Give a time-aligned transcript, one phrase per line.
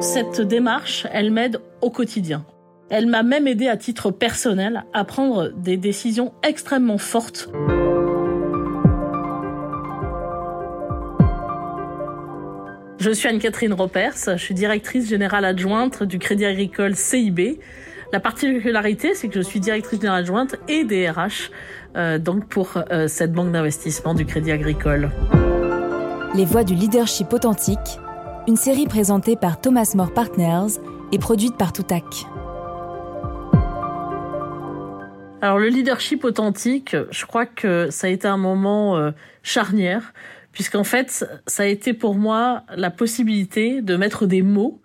[0.00, 2.46] Cette démarche, elle m'aide au quotidien.
[2.88, 7.50] Elle m'a même aidé à titre personnel à prendre des décisions extrêmement fortes.
[12.98, 17.60] Je suis Anne-Catherine Ropers, je suis directrice générale adjointe du Crédit Agricole CIB.
[18.14, 21.50] La particularité, c'est que je suis directrice générale adjointe et DRH
[21.96, 25.10] euh, donc pour euh, cette banque d'investissement du Crédit Agricole.
[26.34, 27.98] Les voix du leadership authentique,
[28.50, 30.80] une série présentée par Thomas More Partners
[31.12, 32.02] et produite par Toutac.
[35.40, 39.12] Alors le leadership authentique, je crois que ça a été un moment euh,
[39.44, 40.12] charnière
[40.50, 44.80] puisqu'en fait, ça a été pour moi la possibilité de mettre des mots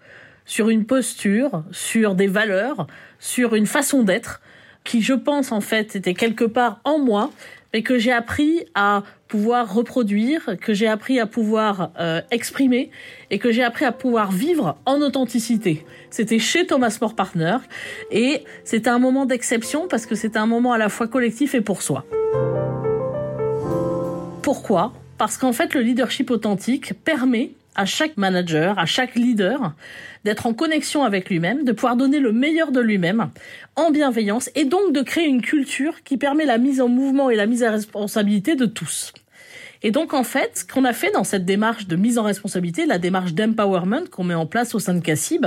[0.46, 2.86] sur une posture, sur des valeurs,
[3.18, 4.42] sur une façon d'être
[4.86, 7.32] qui, je pense, en fait, était quelque part en moi,
[7.74, 12.90] mais que j'ai appris à pouvoir reproduire, que j'ai appris à pouvoir euh, exprimer
[13.32, 15.86] et que j'ai appris à pouvoir vivre en authenticité.
[16.10, 17.58] C'était chez Thomas More Partner
[18.12, 21.60] et c'était un moment d'exception parce que c'était un moment à la fois collectif et
[21.60, 22.06] pour soi.
[24.42, 24.94] Pourquoi?
[25.18, 29.74] Parce qu'en fait, le leadership authentique permet à chaque manager, à chaque leader,
[30.24, 33.30] d'être en connexion avec lui-même, de pouvoir donner le meilleur de lui-même
[33.76, 37.36] en bienveillance et donc de créer une culture qui permet la mise en mouvement et
[37.36, 39.14] la mise à responsabilité de tous.
[39.84, 42.86] Et donc en fait, ce qu'on a fait dans cette démarche de mise en responsabilité,
[42.86, 45.46] la démarche d'empowerment qu'on met en place au sein de Cassib,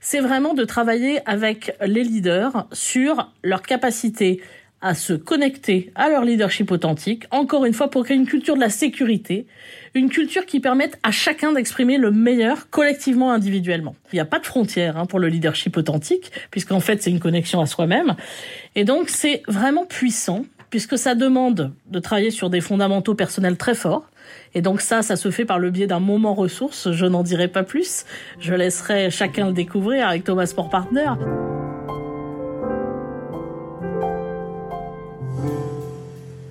[0.00, 4.42] c'est vraiment de travailler avec les leaders sur leur capacité
[4.80, 8.60] à se connecter à leur leadership authentique, encore une fois pour créer une culture de
[8.60, 9.46] la sécurité,
[9.94, 13.96] une culture qui permette à chacun d'exprimer le meilleur collectivement, individuellement.
[14.12, 17.20] Il n'y a pas de frontière hein, pour le leadership authentique, puisqu'en fait c'est une
[17.20, 18.14] connexion à soi-même.
[18.74, 23.74] Et donc c'est vraiment puissant, puisque ça demande de travailler sur des fondamentaux personnels très
[23.74, 24.10] forts.
[24.54, 26.90] Et donc ça, ça se fait par le biais d'un moment ressource.
[26.90, 28.04] Je n'en dirai pas plus.
[28.40, 31.10] Je laisserai chacun le découvrir avec Thomas Sport Partner.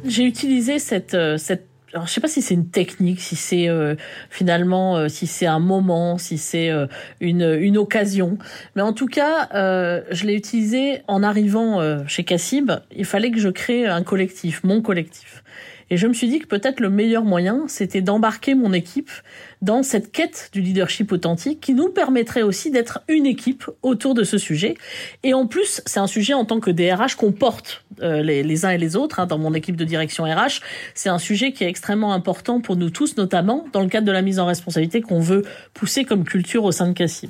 [0.05, 3.69] J'ai utilisé cette, euh, cette alors, je sais pas si c'est une technique, si c'est
[3.69, 3.93] euh,
[4.31, 6.71] finalement, euh, si c'est un moment, si c'est
[7.21, 8.39] une, une occasion.
[8.75, 12.71] Mais en tout cas, je l'ai utilisé en arrivant chez Cassib.
[12.95, 15.43] Il fallait que je crée un collectif, mon collectif.
[15.91, 19.11] Et je me suis dit que peut-être le meilleur moyen, c'était d'embarquer mon équipe
[19.63, 24.25] dans cette quête du leadership authentique qui nous permettrait aussi d'être une équipe autour de
[24.25, 24.75] ce sujet.
[25.23, 28.65] Et en plus, c'est un sujet en tant que DRH qu'on porte euh, les, les,
[28.65, 30.59] uns et les autres hein, dans mon équipe de direction RH.
[30.95, 34.11] C'est un sujet qui est extrêmement important pour nous tous, notamment dans le cadre de
[34.11, 37.29] la mise en responsabilité qu'on veut pousser comme culture au sein de Cassim.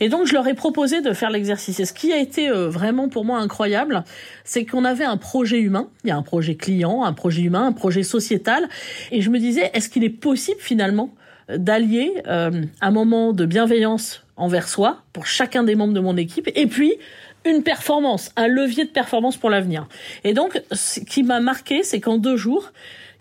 [0.00, 1.78] Et donc, je leur ai proposé de faire l'exercice.
[1.78, 4.02] Et ce qui a été euh, vraiment pour moi incroyable,
[4.44, 5.90] c'est qu'on avait un projet humain.
[6.04, 8.66] Il y a un projet client, un projet humain, un projet sociétal.
[9.12, 11.14] Et je me disais, est-ce qu'il est possible finalement
[11.48, 16.48] d'allier euh, un moment de bienveillance envers soi pour chacun des membres de mon équipe
[16.54, 16.94] et puis
[17.44, 19.86] une performance, un levier de performance pour l'avenir.
[20.24, 22.72] Et donc, ce qui m'a marqué, c'est qu'en deux jours,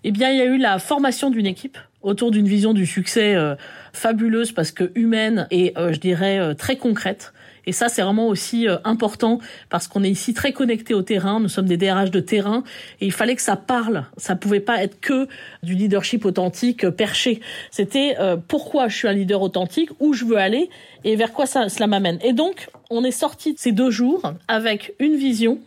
[0.03, 3.35] eh bien, il y a eu la formation d'une équipe autour d'une vision du succès
[3.35, 3.55] euh,
[3.93, 7.33] fabuleuse parce que humaine et, euh, je dirais, très concrète.
[7.67, 9.39] Et ça, c'est vraiment aussi euh, important
[9.69, 11.39] parce qu'on est ici très connecté au terrain.
[11.39, 12.63] Nous sommes des DRH de terrain
[13.01, 14.05] et il fallait que ça parle.
[14.17, 15.27] Ça pouvait pas être que
[15.63, 17.39] du leadership authentique euh, perché.
[17.71, 20.69] C'était euh, pourquoi je suis un leader authentique, où je veux aller
[21.03, 22.19] et vers quoi ça, cela m'amène.
[22.23, 25.59] Et donc, on est sorti de ces deux jours avec une vision,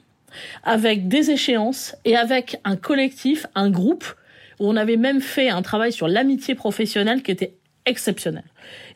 [0.65, 4.05] avec des échéances et avec un collectif, un groupe
[4.61, 7.55] où on avait même fait un travail sur l'amitié professionnelle qui était
[7.87, 8.45] exceptionnel.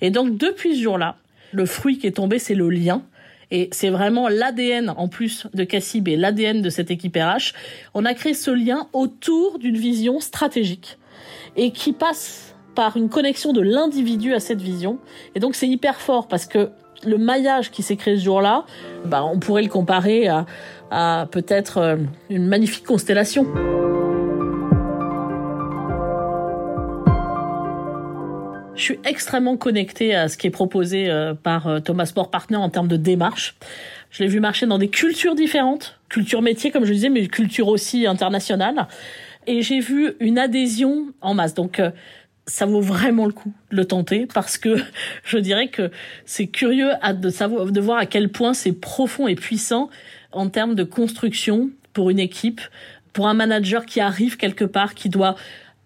[0.01, 1.17] Et donc, depuis ce jour-là,
[1.53, 3.03] le fruit qui est tombé, c'est le lien.
[3.51, 7.53] Et c'est vraiment l'ADN, en plus de Cassib et l'ADN de cette équipe RH.
[7.93, 10.97] On a créé ce lien autour d'une vision stratégique
[11.57, 14.99] et qui passe par une connexion de l'individu à cette vision.
[15.35, 16.71] Et donc c'est hyper fort parce que
[17.05, 18.65] le maillage qui s'est créé ce jour-là,
[19.05, 20.47] bah, on pourrait le comparer à,
[20.91, 21.97] à peut-être euh,
[22.31, 23.47] une magnifique constellation.
[28.83, 32.57] Je suis extrêmement connectée à ce qui est proposé euh, par euh, Thomas Sport Partner
[32.57, 33.55] en termes de démarche.
[34.11, 37.69] Je l'ai vu marcher dans des cultures différentes, culture métier comme je disais, mais culture
[37.69, 38.89] aussi internationale.
[39.47, 41.55] Et j'ai vu une adhésion en masse.
[41.55, 41.93] Donc euh,
[42.49, 44.75] ça vaut vraiment le coup de le tenter parce que
[45.25, 45.93] je dirais que
[46.25, 49.91] c'est curieux de savoir de voir à quel point c'est profond et puissant
[50.33, 52.61] en termes de construction pour une équipe,
[53.13, 55.37] pour un manager qui arrive quelque part, qui doit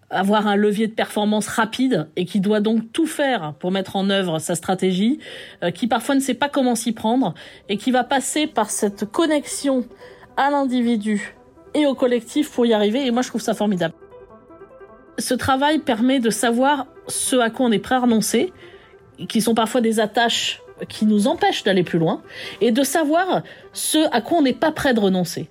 [0.09, 4.09] avoir un levier de performance rapide et qui doit donc tout faire pour mettre en
[4.09, 5.19] œuvre sa stratégie,
[5.63, 7.33] euh, qui parfois ne sait pas comment s'y prendre
[7.67, 9.85] et qui va passer par cette connexion
[10.37, 11.35] à l'individu
[11.73, 13.05] et au collectif pour y arriver.
[13.05, 13.93] Et moi, je trouve ça formidable.
[15.19, 18.53] Ce travail permet de savoir ce à quoi on est prêt à renoncer,
[19.27, 22.21] qui sont parfois des attaches qui nous empêchent d'aller plus loin
[22.61, 23.41] et de savoir
[23.73, 25.49] ce à quoi on n'est pas prêt de renoncer.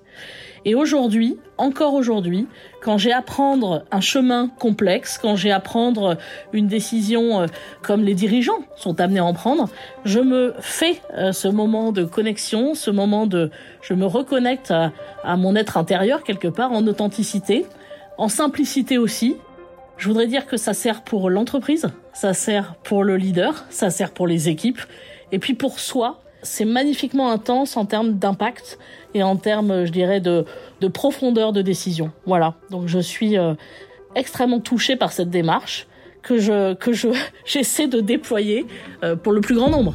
[0.68, 2.48] Et aujourd'hui, encore aujourd'hui,
[2.82, 6.18] quand j'ai à prendre un chemin complexe, quand j'ai à prendre
[6.52, 7.46] une décision euh,
[7.82, 9.68] comme les dirigeants sont amenés à en prendre,
[10.04, 14.90] je me fais euh, ce moment de connexion, ce moment de, je me reconnecte à,
[15.22, 17.64] à mon être intérieur quelque part en authenticité,
[18.18, 19.36] en simplicité aussi.
[19.98, 24.10] Je voudrais dire que ça sert pour l'entreprise, ça sert pour le leader, ça sert
[24.10, 24.80] pour les équipes,
[25.30, 28.78] et puis pour soi, c'est magnifiquement intense en termes d'impact
[29.14, 30.44] et en termes, je dirais, de,
[30.80, 32.10] de profondeur de décision.
[32.26, 32.54] Voilà.
[32.70, 33.54] Donc je suis euh,
[34.14, 35.86] extrêmement touchée par cette démarche
[36.22, 37.08] que je que je
[37.44, 38.66] j'essaie de déployer
[39.02, 39.94] euh, pour le plus grand nombre.